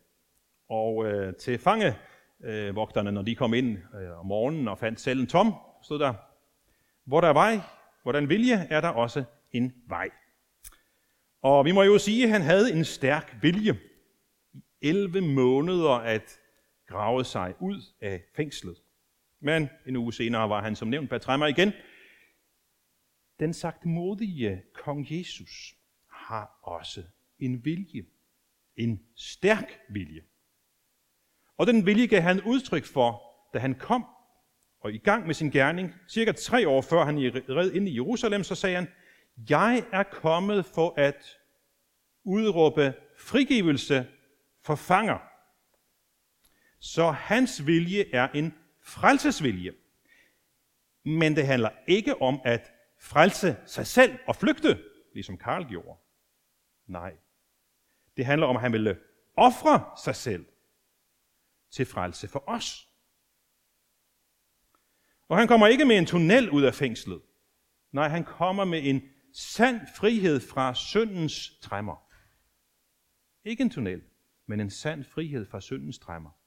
og 0.70 1.06
øh, 1.06 1.36
til 1.36 1.58
fangevogterne, 1.58 3.12
når 3.12 3.22
de 3.22 3.36
kom 3.36 3.54
ind 3.54 3.78
øh, 3.78 4.20
om 4.20 4.26
morgenen 4.26 4.68
og 4.68 4.80
fandt 4.80 5.02
cellen 5.02 5.28
tom, 5.28 5.54
stod 5.84 6.00
der, 6.00 6.14
hvor 7.04 7.22
der 7.22 7.28
er 7.28 7.34
vej, 7.34 7.60
hvor 8.04 8.12
der 8.12 8.20
er 8.20 8.24
en 8.24 8.30
vilje, 8.30 8.68
er 8.70 8.82
der 8.82 8.90
også 8.90 9.24
en 9.52 9.74
vej. 9.88 10.10
Og 11.42 11.66
vi 11.66 11.72
må 11.72 11.84
jo 11.84 11.98
sige, 11.98 12.24
at 12.24 12.30
han 12.30 12.42
havde 12.42 12.74
en 12.74 12.86
stærk 12.86 13.38
vilje 13.42 13.80
i 14.54 14.64
11 14.82 15.22
måneder 15.22 15.92
at 15.92 16.40
gravet 16.88 17.25
sig 17.25 17.54
ud 17.60 17.82
af 18.01 18.24
fængslet. 18.36 18.77
Men 19.39 19.70
en 19.88 19.96
uge 19.96 20.13
senere 20.13 20.50
var 20.50 20.62
han 20.62 20.75
som 20.75 20.88
nævnt 20.88 21.10
Patremmer 21.10 21.48
igen. 21.48 21.74
Den 23.39 23.54
sagt 23.54 23.86
modige 23.86 24.62
kong 24.74 25.08
Jesus 25.10 25.75
har 26.12 26.60
også 26.63 27.04
en 27.39 27.65
vilje. 27.65 28.06
en 28.75 29.01
stærk 29.15 29.80
vilje. 29.89 30.22
Og 31.58 31.68
den 31.68 31.86
vilje 31.86 32.06
gav 32.06 32.22
han 32.22 32.42
udtryk 32.42 32.86
for, 32.86 33.24
da 33.54 33.60
han 33.60 33.75
kom 33.75 34.06
og 34.80 34.94
i 34.94 34.98
gang 34.98 35.25
med 35.25 35.34
sin 35.34 35.51
gerning. 35.51 35.94
Cirka 36.10 36.32
tre 36.32 36.68
år 36.68 36.82
før 36.82 37.06
han 37.06 37.18
red 37.50 37.72
ind 37.72 37.89
i 37.89 37.96
Jerusalem, 37.96 38.44
så 38.44 38.56
sagde 38.56 38.75
han, 38.75 38.88
jeg 39.50 39.84
er 39.92 40.04
kommet 40.04 40.65
for 40.65 40.94
at 40.98 41.39
udråbe 42.24 42.94
frigivelse 43.18 44.08
for 44.63 44.75
fanger. 44.75 45.35
Så 46.86 47.12
hans 47.12 47.65
vilje 47.65 48.06
er 48.13 48.27
en 48.27 48.54
frelsesvilje. 48.82 49.74
Men 51.06 51.36
det 51.36 51.48
handler 51.48 51.70
ikke 51.88 52.22
om 52.22 52.42
at 52.44 52.72
frelse 53.00 53.58
sig 53.65 53.88
selv 53.88 54.20
og 54.27 54.36
flygte, 54.36 54.84
ligesom 55.13 55.38
Karl 55.38 55.70
gjorde. 55.70 56.00
Nej. 56.88 57.18
Det 58.18 58.25
handler 58.25 58.48
om, 58.48 58.56
at 58.56 58.62
han 58.62 58.72
ville 58.74 59.00
ofre 59.38 59.98
sig 60.04 60.15
selv 60.15 60.46
til 61.72 61.86
frelse 61.86 62.27
for 62.27 62.44
os. 62.48 62.89
Og 65.27 65.38
han 65.38 65.48
kommer 65.48 65.68
ikke 65.68 65.86
med 65.86 65.98
en 65.98 66.06
tunnel 66.06 66.50
ud 66.50 66.63
af 66.63 66.74
fængslet. 66.74 67.22
Nej, 67.92 68.08
han 68.08 68.24
kommer 68.24 68.65
med 68.65 68.82
en 68.84 69.01
sand 69.34 69.80
frihed 69.98 70.39
fra 70.39 70.75
syndens 70.75 71.58
træmmer. 71.62 72.10
Ikke 73.44 73.63
en 73.63 73.70
tunnel, 73.70 74.04
men 74.46 74.60
en 74.60 74.70
sand 74.70 75.04
frihed 75.04 75.46
fra 75.46 75.62
syndens 75.62 76.00
træmmer. 76.00 76.45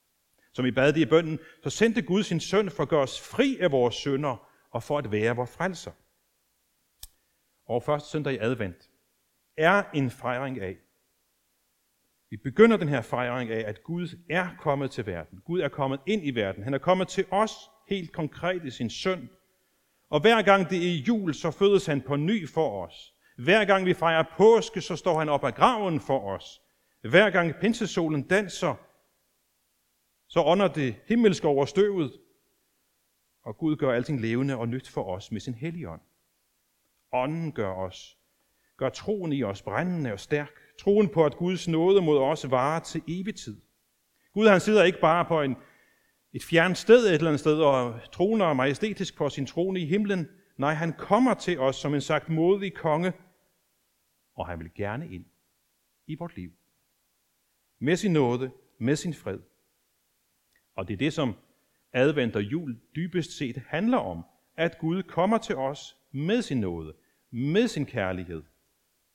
Som 0.59 0.67
i 0.67 0.71
bad 0.71 0.93
det 0.93 1.01
i 1.01 1.07
bønden, 1.07 1.39
så 1.63 1.71
sendte 1.71 2.03
Gud 2.03 2.23
sin 2.23 2.41
søn 2.41 2.71
for 2.71 2.83
at 2.83 2.89
gøre 2.89 3.03
os 3.03 3.21
fri 3.21 3.59
af 3.61 3.73
vores 3.73 3.95
synder 3.95 4.49
og 4.71 4.83
for 4.83 4.99
at 4.99 5.13
være 5.13 5.37
vores 5.37 5.51
frelser. 5.51 5.91
Og 7.67 7.83
første 7.83 8.11
søndag 8.11 8.33
i 8.33 8.39
advent 8.41 8.91
er 9.57 9.83
en 9.95 10.11
fejring 10.11 10.61
af, 10.61 10.77
vi 12.31 12.37
begynder 12.37 12.77
den 12.77 12.89
her 12.89 13.03
fejring 13.03 13.51
af, 13.51 13.65
at 13.69 13.83
Gud 13.83 14.09
er 14.31 14.49
kommet 14.61 14.91
til 14.91 15.07
verden. 15.07 15.41
Gud 15.45 15.61
er 15.61 15.69
kommet 15.69 16.01
ind 16.07 16.27
i 16.27 16.31
verden. 16.31 16.65
Han 16.65 16.75
er 16.75 16.79
kommet 16.79 17.09
til 17.09 17.25
os 17.31 17.53
helt 17.89 18.13
konkret 18.13 18.65
i 18.65 18.71
sin 18.71 18.91
søn. 18.91 19.31
Og 20.11 20.21
hver 20.21 20.43
gang 20.43 20.71
det 20.71 20.79
er 20.79 21.03
jul, 21.09 21.35
så 21.35 21.51
fødes 21.51 21.87
han 21.87 22.01
på 22.01 22.17
ny 22.17 22.49
for 22.49 22.87
os. 22.87 23.15
Hver 23.37 23.65
gang 23.65 23.87
vi 23.87 23.95
fejrer 23.95 24.25
påske, 24.37 24.81
så 24.81 24.97
står 24.97 25.19
han 25.19 25.29
op 25.29 25.45
af 25.45 25.55
graven 25.55 26.01
for 26.01 26.21
os. 26.35 26.61
Hver 27.03 27.31
gang 27.31 27.55
pinsesolen 27.61 28.23
danser, 28.23 28.88
så 30.29 30.43
ånder 30.43 30.69
det 30.69 30.97
himmelske 31.07 31.49
over 31.49 31.65
støvet, 31.65 32.13
og 33.43 33.59
Gud 33.59 33.77
gør 33.77 33.93
alting 33.93 34.21
levende 34.21 34.57
og 34.57 34.69
nyt 34.69 34.89
for 34.89 35.05
os 35.05 35.33
med 35.33 35.41
sin 35.41 35.55
hellige 35.55 35.89
ånd. 35.89 36.01
Ånden 37.13 37.53
gør 37.53 37.73
os, 37.73 38.19
gør 38.77 38.89
troen 38.89 39.33
i 39.33 39.43
os 39.43 39.63
brændende 39.63 40.13
og 40.13 40.21
stærk. 40.21 40.51
Troen 40.79 41.09
på, 41.09 41.25
at 41.25 41.37
Guds 41.37 41.69
nåde 41.69 42.03
mod 42.03 42.19
os 42.19 42.51
varer 42.51 42.81
til 42.81 43.03
evig 43.09 43.35
tid. 43.35 43.61
Gud 44.33 44.49
han 44.49 44.61
sidder 44.61 44.85
ikke 44.85 45.01
bare 45.01 45.25
på 45.25 45.43
en, 45.43 45.57
et 46.33 46.45
fjernt 46.45 46.79
sted 46.79 47.07
et 47.07 47.15
eller 47.15 47.27
andet 47.27 47.41
sted 47.41 47.61
og 47.61 48.01
troner 48.13 48.53
majestætisk 48.53 49.17
på 49.17 49.29
sin 49.29 49.47
trone 49.47 49.81
i 49.81 49.87
himlen. 49.87 50.29
Nej, 50.57 50.75
han 50.75 50.93
kommer 50.93 51.35
til 51.35 51.61
os 51.61 51.77
som 51.77 51.95
en 51.95 52.01
sagt 52.01 52.29
modig 52.29 52.75
konge, 52.75 53.13
og 54.35 54.47
han 54.47 54.59
vil 54.59 54.71
gerne 54.75 55.09
ind 55.15 55.25
i 56.07 56.17
vort 56.19 56.37
liv. 56.37 56.53
Med 57.79 57.97
sin 57.97 58.13
nåde, 58.13 58.51
med 58.79 58.97
sin 58.97 59.15
fred. 59.15 59.39
Og 60.79 60.89
det 60.89 60.95
er 60.95 60.99
det, 60.99 61.13
som 61.13 61.35
advent 61.93 62.37
og 62.37 62.43
jul 62.43 62.81
dybest 62.97 63.37
set 63.37 63.63
handler 63.67 63.99
om. 63.99 64.25
At 64.57 64.79
Gud 64.79 65.03
kommer 65.03 65.39
til 65.39 65.57
os 65.57 65.97
med 66.13 66.43
sin 66.43 66.61
nåde, 66.61 66.95
med 67.31 67.69
sin 67.69 67.87
kærlighed, 67.87 68.43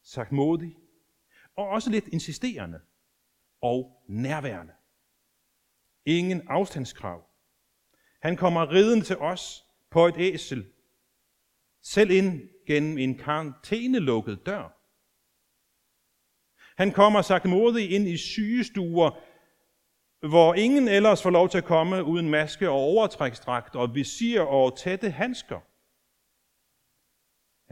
sagt 0.01 0.31
modig, 0.31 0.77
og 1.55 1.67
også 1.67 1.89
lidt 1.89 2.07
insisterende 2.07 2.79
og 3.61 4.03
nærværende. 4.07 4.73
Ingen 6.05 6.41
afstandskrav. 6.47 7.25
Han 8.21 8.37
kommer 8.37 8.71
ridende 8.71 9.05
til 9.05 9.17
os 9.17 9.63
på 9.89 10.07
et 10.07 10.15
æsel, 10.17 10.65
selv 11.81 12.11
ind 12.11 12.49
gennem 12.67 12.97
en 12.97 13.17
karantænelukket 13.17 14.45
dør. 14.45 14.77
Han 16.77 16.91
kommer 16.91 17.21
sagt 17.21 17.45
modig 17.45 17.91
ind 17.91 18.07
i 18.07 18.17
sygestuer, 18.17 19.19
hvor 20.29 20.53
ingen 20.53 20.87
ellers 20.87 21.23
får 21.23 21.29
lov 21.29 21.49
til 21.49 21.57
at 21.57 21.63
komme 21.65 22.03
uden 22.03 22.29
maske 22.29 22.69
og 22.69 22.75
overtræksdragt 22.75 23.75
og 23.75 23.95
visir 23.95 24.41
og 24.41 24.77
tætte 24.77 25.09
handsker. 25.09 25.59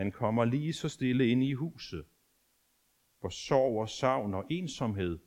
Han 0.02 0.12
kommer 0.12 0.46
lige 0.46 0.74
så 0.74 0.90
stille 0.90 1.28
ind 1.28 1.44
i 1.44 1.54
huset, 1.54 2.06
hvor 3.20 3.30
sorg 3.30 3.82
og 3.82 3.90
savn 3.90 4.34
og 4.34 4.46
ensomhed 4.50 5.20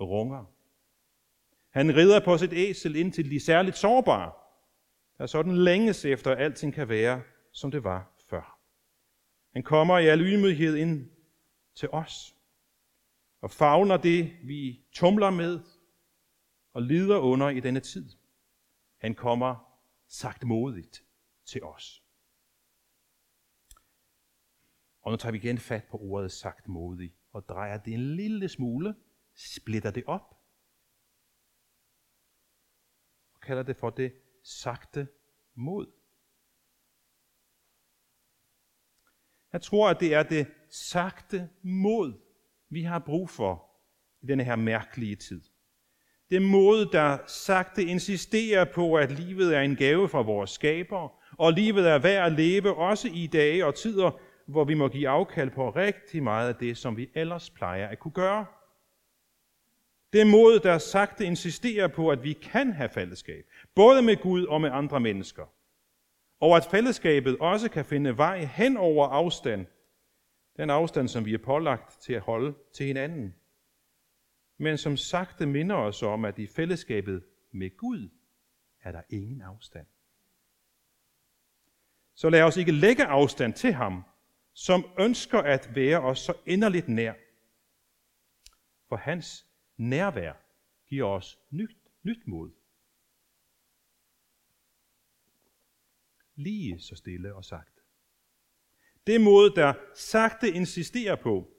runger. 0.00 0.44
Han 1.70 1.96
rider 1.96 2.24
på 2.24 2.38
sit 2.38 2.52
æsel 2.52 2.96
ind 2.96 3.12
til 3.12 3.30
de 3.30 3.40
særligt 3.40 3.76
sårbare, 3.76 4.32
der 5.18 5.26
sådan 5.26 5.56
længes 5.56 6.04
efter, 6.04 6.30
at 6.30 6.38
alting 6.38 6.74
kan 6.74 6.88
være, 6.88 7.22
som 7.52 7.70
det 7.70 7.84
var 7.84 8.12
før. 8.30 8.58
Han 9.52 9.62
kommer 9.62 9.98
i 9.98 10.06
al 10.06 10.20
ydmyghed 10.20 10.76
ind 10.76 11.10
til 11.74 11.88
os 11.92 12.36
og 13.40 13.50
favner 13.50 13.96
det, 13.96 14.32
vi 14.44 14.80
tumler 14.92 15.30
med 15.30 15.60
og 16.72 16.82
lider 16.82 17.18
under 17.18 17.48
i 17.48 17.60
denne 17.60 17.80
tid. 17.80 18.10
Han 18.98 19.14
kommer 19.14 19.80
sagt 20.08 20.44
modigt 20.44 21.04
til 21.44 21.64
os. 21.64 22.02
Og 25.00 25.10
nu 25.10 25.16
tager 25.16 25.32
vi 25.32 25.38
igen 25.38 25.58
fat 25.58 25.84
på 25.90 25.96
ordet 25.96 26.32
sagt 26.32 26.68
modig 26.68 27.14
og 27.32 27.48
drejer 27.48 27.78
det 27.78 27.94
en 27.94 28.16
lille 28.16 28.48
smule, 28.48 28.94
splitter 29.34 29.90
det 29.90 30.04
op 30.06 30.40
og 33.34 33.40
kalder 33.40 33.62
det 33.62 33.76
for 33.76 33.90
det 33.90 34.14
sagte 34.42 35.08
mod. 35.54 35.92
Jeg 39.52 39.62
tror, 39.62 39.90
at 39.90 40.00
det 40.00 40.14
er 40.14 40.22
det 40.22 40.54
sagte 40.70 41.50
mod, 41.62 42.20
vi 42.68 42.82
har 42.82 42.98
brug 42.98 43.30
for 43.30 43.70
i 44.20 44.26
denne 44.26 44.44
her 44.44 44.56
mærkelige 44.56 45.16
tid. 45.16 45.49
Det 46.30 46.42
mod, 46.42 46.86
der 46.92 47.18
sagte 47.26 47.84
insisterer 47.84 48.64
på, 48.64 48.94
at 48.94 49.10
livet 49.10 49.56
er 49.56 49.60
en 49.60 49.76
gave 49.76 50.08
fra 50.08 50.22
vores 50.22 50.50
skaber, 50.50 51.20
og 51.38 51.52
livet 51.52 51.88
er 51.88 51.98
værd 51.98 52.26
at 52.26 52.32
leve 52.32 52.74
også 52.74 53.08
i 53.14 53.26
dage 53.26 53.66
og 53.66 53.74
tider, 53.74 54.10
hvor 54.46 54.64
vi 54.64 54.74
må 54.74 54.88
give 54.88 55.08
afkald 55.08 55.50
på 55.50 55.70
rigtig 55.70 56.22
meget 56.22 56.48
af 56.48 56.54
det, 56.54 56.76
som 56.76 56.96
vi 56.96 57.10
ellers 57.14 57.50
plejer 57.50 57.88
at 57.88 57.98
kunne 57.98 58.12
gøre. 58.12 58.46
Det 60.12 60.26
mod, 60.26 60.58
der 60.58 60.78
sagte 60.78 61.24
insisterer 61.24 61.88
på, 61.88 62.08
at 62.08 62.24
vi 62.24 62.32
kan 62.32 62.72
have 62.72 62.88
fællesskab, 62.88 63.44
både 63.74 64.02
med 64.02 64.16
Gud 64.16 64.44
og 64.44 64.60
med 64.60 64.70
andre 64.72 65.00
mennesker. 65.00 65.44
Og 66.40 66.56
at 66.56 66.68
fællesskabet 66.70 67.36
også 67.40 67.70
kan 67.70 67.84
finde 67.84 68.16
vej 68.16 68.44
hen 68.44 68.76
over 68.76 69.06
afstand, 69.06 69.66
den 70.56 70.70
afstand, 70.70 71.08
som 71.08 71.24
vi 71.24 71.34
er 71.34 71.38
pålagt 71.38 72.00
til 72.02 72.12
at 72.12 72.20
holde 72.22 72.54
til 72.74 72.86
hinanden. 72.86 73.34
Men 74.60 74.78
som 74.78 74.96
sagte 74.96 75.46
minder 75.46 75.76
os 75.76 76.02
om, 76.02 76.24
at 76.24 76.38
i 76.38 76.46
fællesskabet 76.46 77.24
med 77.50 77.76
Gud 77.76 78.08
er 78.80 78.92
der 78.92 79.02
ingen 79.10 79.42
afstand. 79.42 79.86
Så 82.14 82.30
lad 82.30 82.42
os 82.42 82.56
ikke 82.56 82.72
lægge 82.72 83.04
afstand 83.04 83.54
til 83.54 83.72
ham, 83.72 84.02
som 84.52 84.84
ønsker 84.98 85.38
at 85.38 85.74
være 85.74 86.00
os 86.00 86.18
så 86.18 86.34
inderligt 86.46 86.88
nær. 86.88 87.14
For 88.88 88.96
hans 88.96 89.46
nærvær 89.76 90.32
giver 90.86 91.08
os 91.08 91.38
nyt, 91.50 91.76
nyt 92.02 92.26
mod. 92.26 92.50
Lige 96.34 96.80
så 96.80 96.96
stille 96.96 97.34
og 97.34 97.44
sagt. 97.44 97.80
Det 99.06 99.20
mod, 99.20 99.50
der 99.50 99.74
sagte 99.94 100.50
insisterer 100.50 101.16
på, 101.16 101.56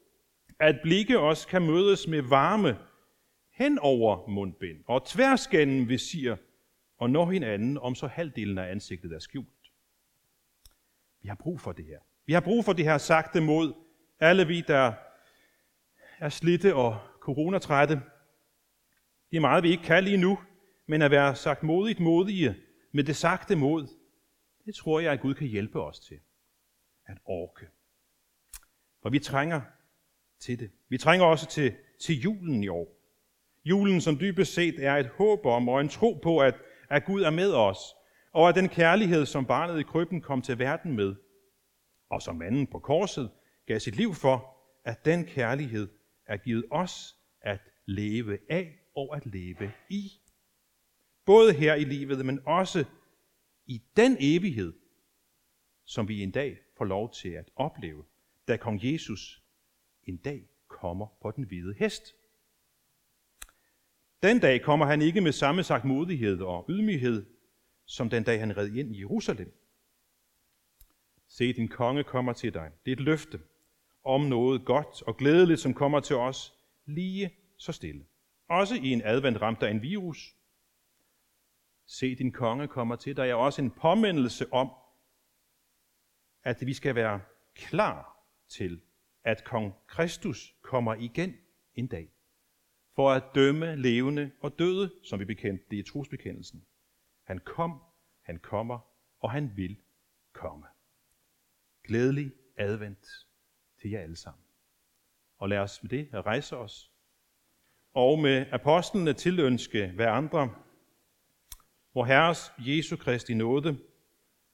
at 0.60 0.80
blikke 0.84 1.20
os 1.20 1.46
kan 1.46 1.62
mødes 1.62 2.08
med 2.08 2.22
varme 2.22 2.91
hen 3.62 3.80
over 3.80 4.28
mundbind 4.28 4.84
og 4.88 5.06
tværs 5.06 5.48
gennem 5.48 5.90
visir 5.90 6.36
og 6.98 7.10
når 7.10 7.32
hinanden 7.32 7.78
om 7.78 7.96
så 7.96 8.08
halvdelen 8.08 8.58
af 8.58 8.72
ansigtet 8.72 9.12
er 9.12 9.20
skjult. 9.20 9.72
Vi 11.22 11.28
har 11.28 11.36
brug 11.36 11.62
for 11.62 11.72
det 11.72 11.86
her. 11.86 12.00
Vi 12.26 12.34
har 12.34 12.42
brug 12.42 12.66
for 12.66 12.74
det 12.74 12.86
her 12.86 12.98
sagte 12.98 13.42
mod 13.42 13.74
alle 14.20 14.48
vi, 14.48 14.62
der 14.62 14.94
er 16.20 16.30
slitte 16.30 16.76
og 16.76 17.00
coronatrætte. 17.20 18.02
Det 19.32 19.38
er 19.38 19.42
meget, 19.42 19.64
vi 19.64 19.72
ikke 19.72 19.84
kan 19.84 20.04
lige 20.04 20.18
nu, 20.18 20.40
men 20.86 21.02
at 21.02 21.12
være 21.12 21.36
sagt 21.36 21.64
modigt 21.64 22.00
modige 22.00 22.56
med 22.92 23.04
det 23.04 23.16
sagte 23.16 23.56
mod, 23.56 23.88
det 24.66 24.76
tror 24.76 25.00
jeg, 25.00 25.14
at 25.14 25.22
Gud 25.22 25.34
kan 25.34 25.48
hjælpe 25.48 25.82
os 25.82 26.00
til 26.00 26.20
at 27.06 27.18
orke. 27.26 27.68
For 29.02 29.10
vi 29.10 29.20
trænger 29.20 29.62
til 30.40 30.60
det. 30.60 30.72
Vi 30.90 30.98
trænger 30.98 31.26
også 31.26 31.48
til, 31.48 31.76
til 32.00 32.22
julen 32.22 32.64
i 32.64 32.68
år. 32.68 33.01
Julen, 33.64 34.02
som 34.02 34.20
dybest 34.20 34.54
set 34.54 34.86
er 34.86 34.96
et 34.96 35.08
håb 35.08 35.46
om 35.46 35.70
og 35.70 35.82
en 35.82 35.90
tro 35.90 36.20
på, 36.24 36.40
at, 36.40 36.56
at 36.90 37.06
Gud 37.06 37.22
er 37.22 37.30
med 37.30 37.54
os, 37.54 37.78
og 38.34 38.50
at 38.50 38.56
den 38.56 38.70
kærlighed, 38.70 39.26
som 39.26 39.46
barnet 39.46 39.80
i 39.80 39.84
krybben 39.84 40.22
kom 40.22 40.42
til 40.42 40.60
verden 40.60 40.96
med, 40.96 41.16
og 42.10 42.22
som 42.22 42.36
manden 42.36 42.68
på 42.68 42.80
korset 42.80 43.32
gav 43.66 43.80
sit 43.80 43.96
liv 43.96 44.14
for, 44.14 44.58
at 44.86 45.06
den 45.06 45.26
kærlighed 45.26 45.90
er 46.26 46.38
givet 46.38 46.66
os 46.72 47.16
at 47.42 47.60
leve 47.86 48.38
af 48.50 48.80
og 48.96 49.16
at 49.16 49.26
leve 49.26 49.72
i. 49.90 50.12
Både 51.26 51.54
her 51.54 51.76
i 51.76 51.84
livet, 51.84 52.26
men 52.26 52.40
også 52.46 52.86
i 53.66 53.82
den 53.98 54.18
evighed, 54.20 54.74
som 55.86 56.08
vi 56.08 56.24
en 56.24 56.32
dag 56.32 56.58
får 56.78 56.86
lov 56.86 57.14
til 57.14 57.30
at 57.30 57.50
opleve, 57.56 58.04
da 58.48 58.58
kong 58.58 58.80
Jesus 58.84 59.44
en 60.04 60.18
dag 60.18 60.50
kommer 60.68 61.08
på 61.22 61.32
den 61.32 61.44
hvide 61.44 61.76
hest. 61.78 62.16
Den 64.24 64.40
dag 64.40 64.62
kommer 64.62 64.86
han 64.86 65.02
ikke 65.02 65.22
med 65.22 65.32
samme 65.32 65.64
sagt 65.64 65.86
modighed 65.86 66.42
og 66.42 66.66
ydmyghed, 66.70 67.26
som 67.86 68.10
den 68.10 68.24
dag 68.24 68.40
han 68.40 68.58
red 68.58 68.68
ind 68.68 68.96
i 68.96 69.00
Jerusalem. 69.00 69.54
Se, 71.28 71.54
din 71.54 71.68
konge 71.68 72.04
kommer 72.04 72.34
til 72.34 72.54
dig. 72.54 72.72
Det 72.86 72.92
er 72.92 72.96
et 72.96 73.02
løfte 73.02 73.42
om 74.04 74.22
noget 74.22 74.66
godt 74.66 75.02
og 75.02 75.18
glædeligt, 75.18 75.60
som 75.60 75.74
kommer 75.74 76.00
til 76.00 76.16
os 76.16 76.54
lige 76.86 77.36
så 77.58 77.72
stille. 77.72 78.06
Også 78.50 78.76
i 78.76 78.88
en 78.88 79.02
advent 79.06 79.42
ramt 79.42 79.64
af 79.64 79.72
en 79.72 79.82
virus. 79.82 80.36
Se, 81.86 82.16
din 82.16 82.32
konge 82.32 82.68
kommer 82.68 82.96
til 82.96 83.18
dig 83.18 83.30
er 83.30 83.36
også 83.36 83.62
en 83.62 83.72
påmindelse 83.72 84.54
om, 84.54 84.72
at 86.44 86.58
vi 86.66 86.74
skal 86.74 86.96
være 86.96 87.22
klar 87.56 88.26
til, 88.50 88.82
at 89.24 89.44
kong 89.44 89.74
Kristus 89.88 90.56
kommer 90.62 90.96
igen 90.96 91.36
en 91.76 91.88
dag, 91.88 92.10
for 92.96 93.12
at 93.12 93.24
dømme 93.36 93.76
levende 93.76 94.32
og 94.42 94.60
døde, 94.60 94.92
som 95.04 95.20
vi 95.20 95.26
bekendte 95.26 95.66
det 95.72 95.78
i 95.78 95.84
trosbekendelsen. 95.84 96.66
Han 97.24 97.40
kom, 97.40 97.82
han 98.22 98.40
kommer, 98.40 98.80
og 99.20 99.32
han 99.32 99.52
vil 99.56 99.78
komme. 100.34 100.66
Glædelig 101.84 102.32
advent 102.58 103.08
til 103.82 103.90
jer 103.90 104.00
alle 104.00 104.16
sammen. 104.16 104.44
Og 105.38 105.50
lad 105.50 105.58
os 105.58 105.84
med 105.84 105.90
det 105.90 106.10
rejse 106.14 106.58
os, 106.58 106.92
og 107.94 108.20
med 108.20 108.46
apostlene 108.52 109.14
tilønske 109.14 109.88
hver 109.88 110.12
andre, 110.12 110.56
hvor 111.92 112.06
Herres 112.06 112.54
Jesu 112.58 112.96
Kristi 112.96 113.34
nåde, 113.34 113.80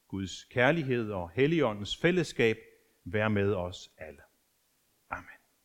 Guds 0.07 0.43
kærlighed 0.43 1.11
og 1.11 1.29
Helligåndens 1.29 1.97
fællesskab 1.97 2.57
være 3.03 3.29
med 3.29 3.53
os 3.53 3.91
alle. 3.97 4.21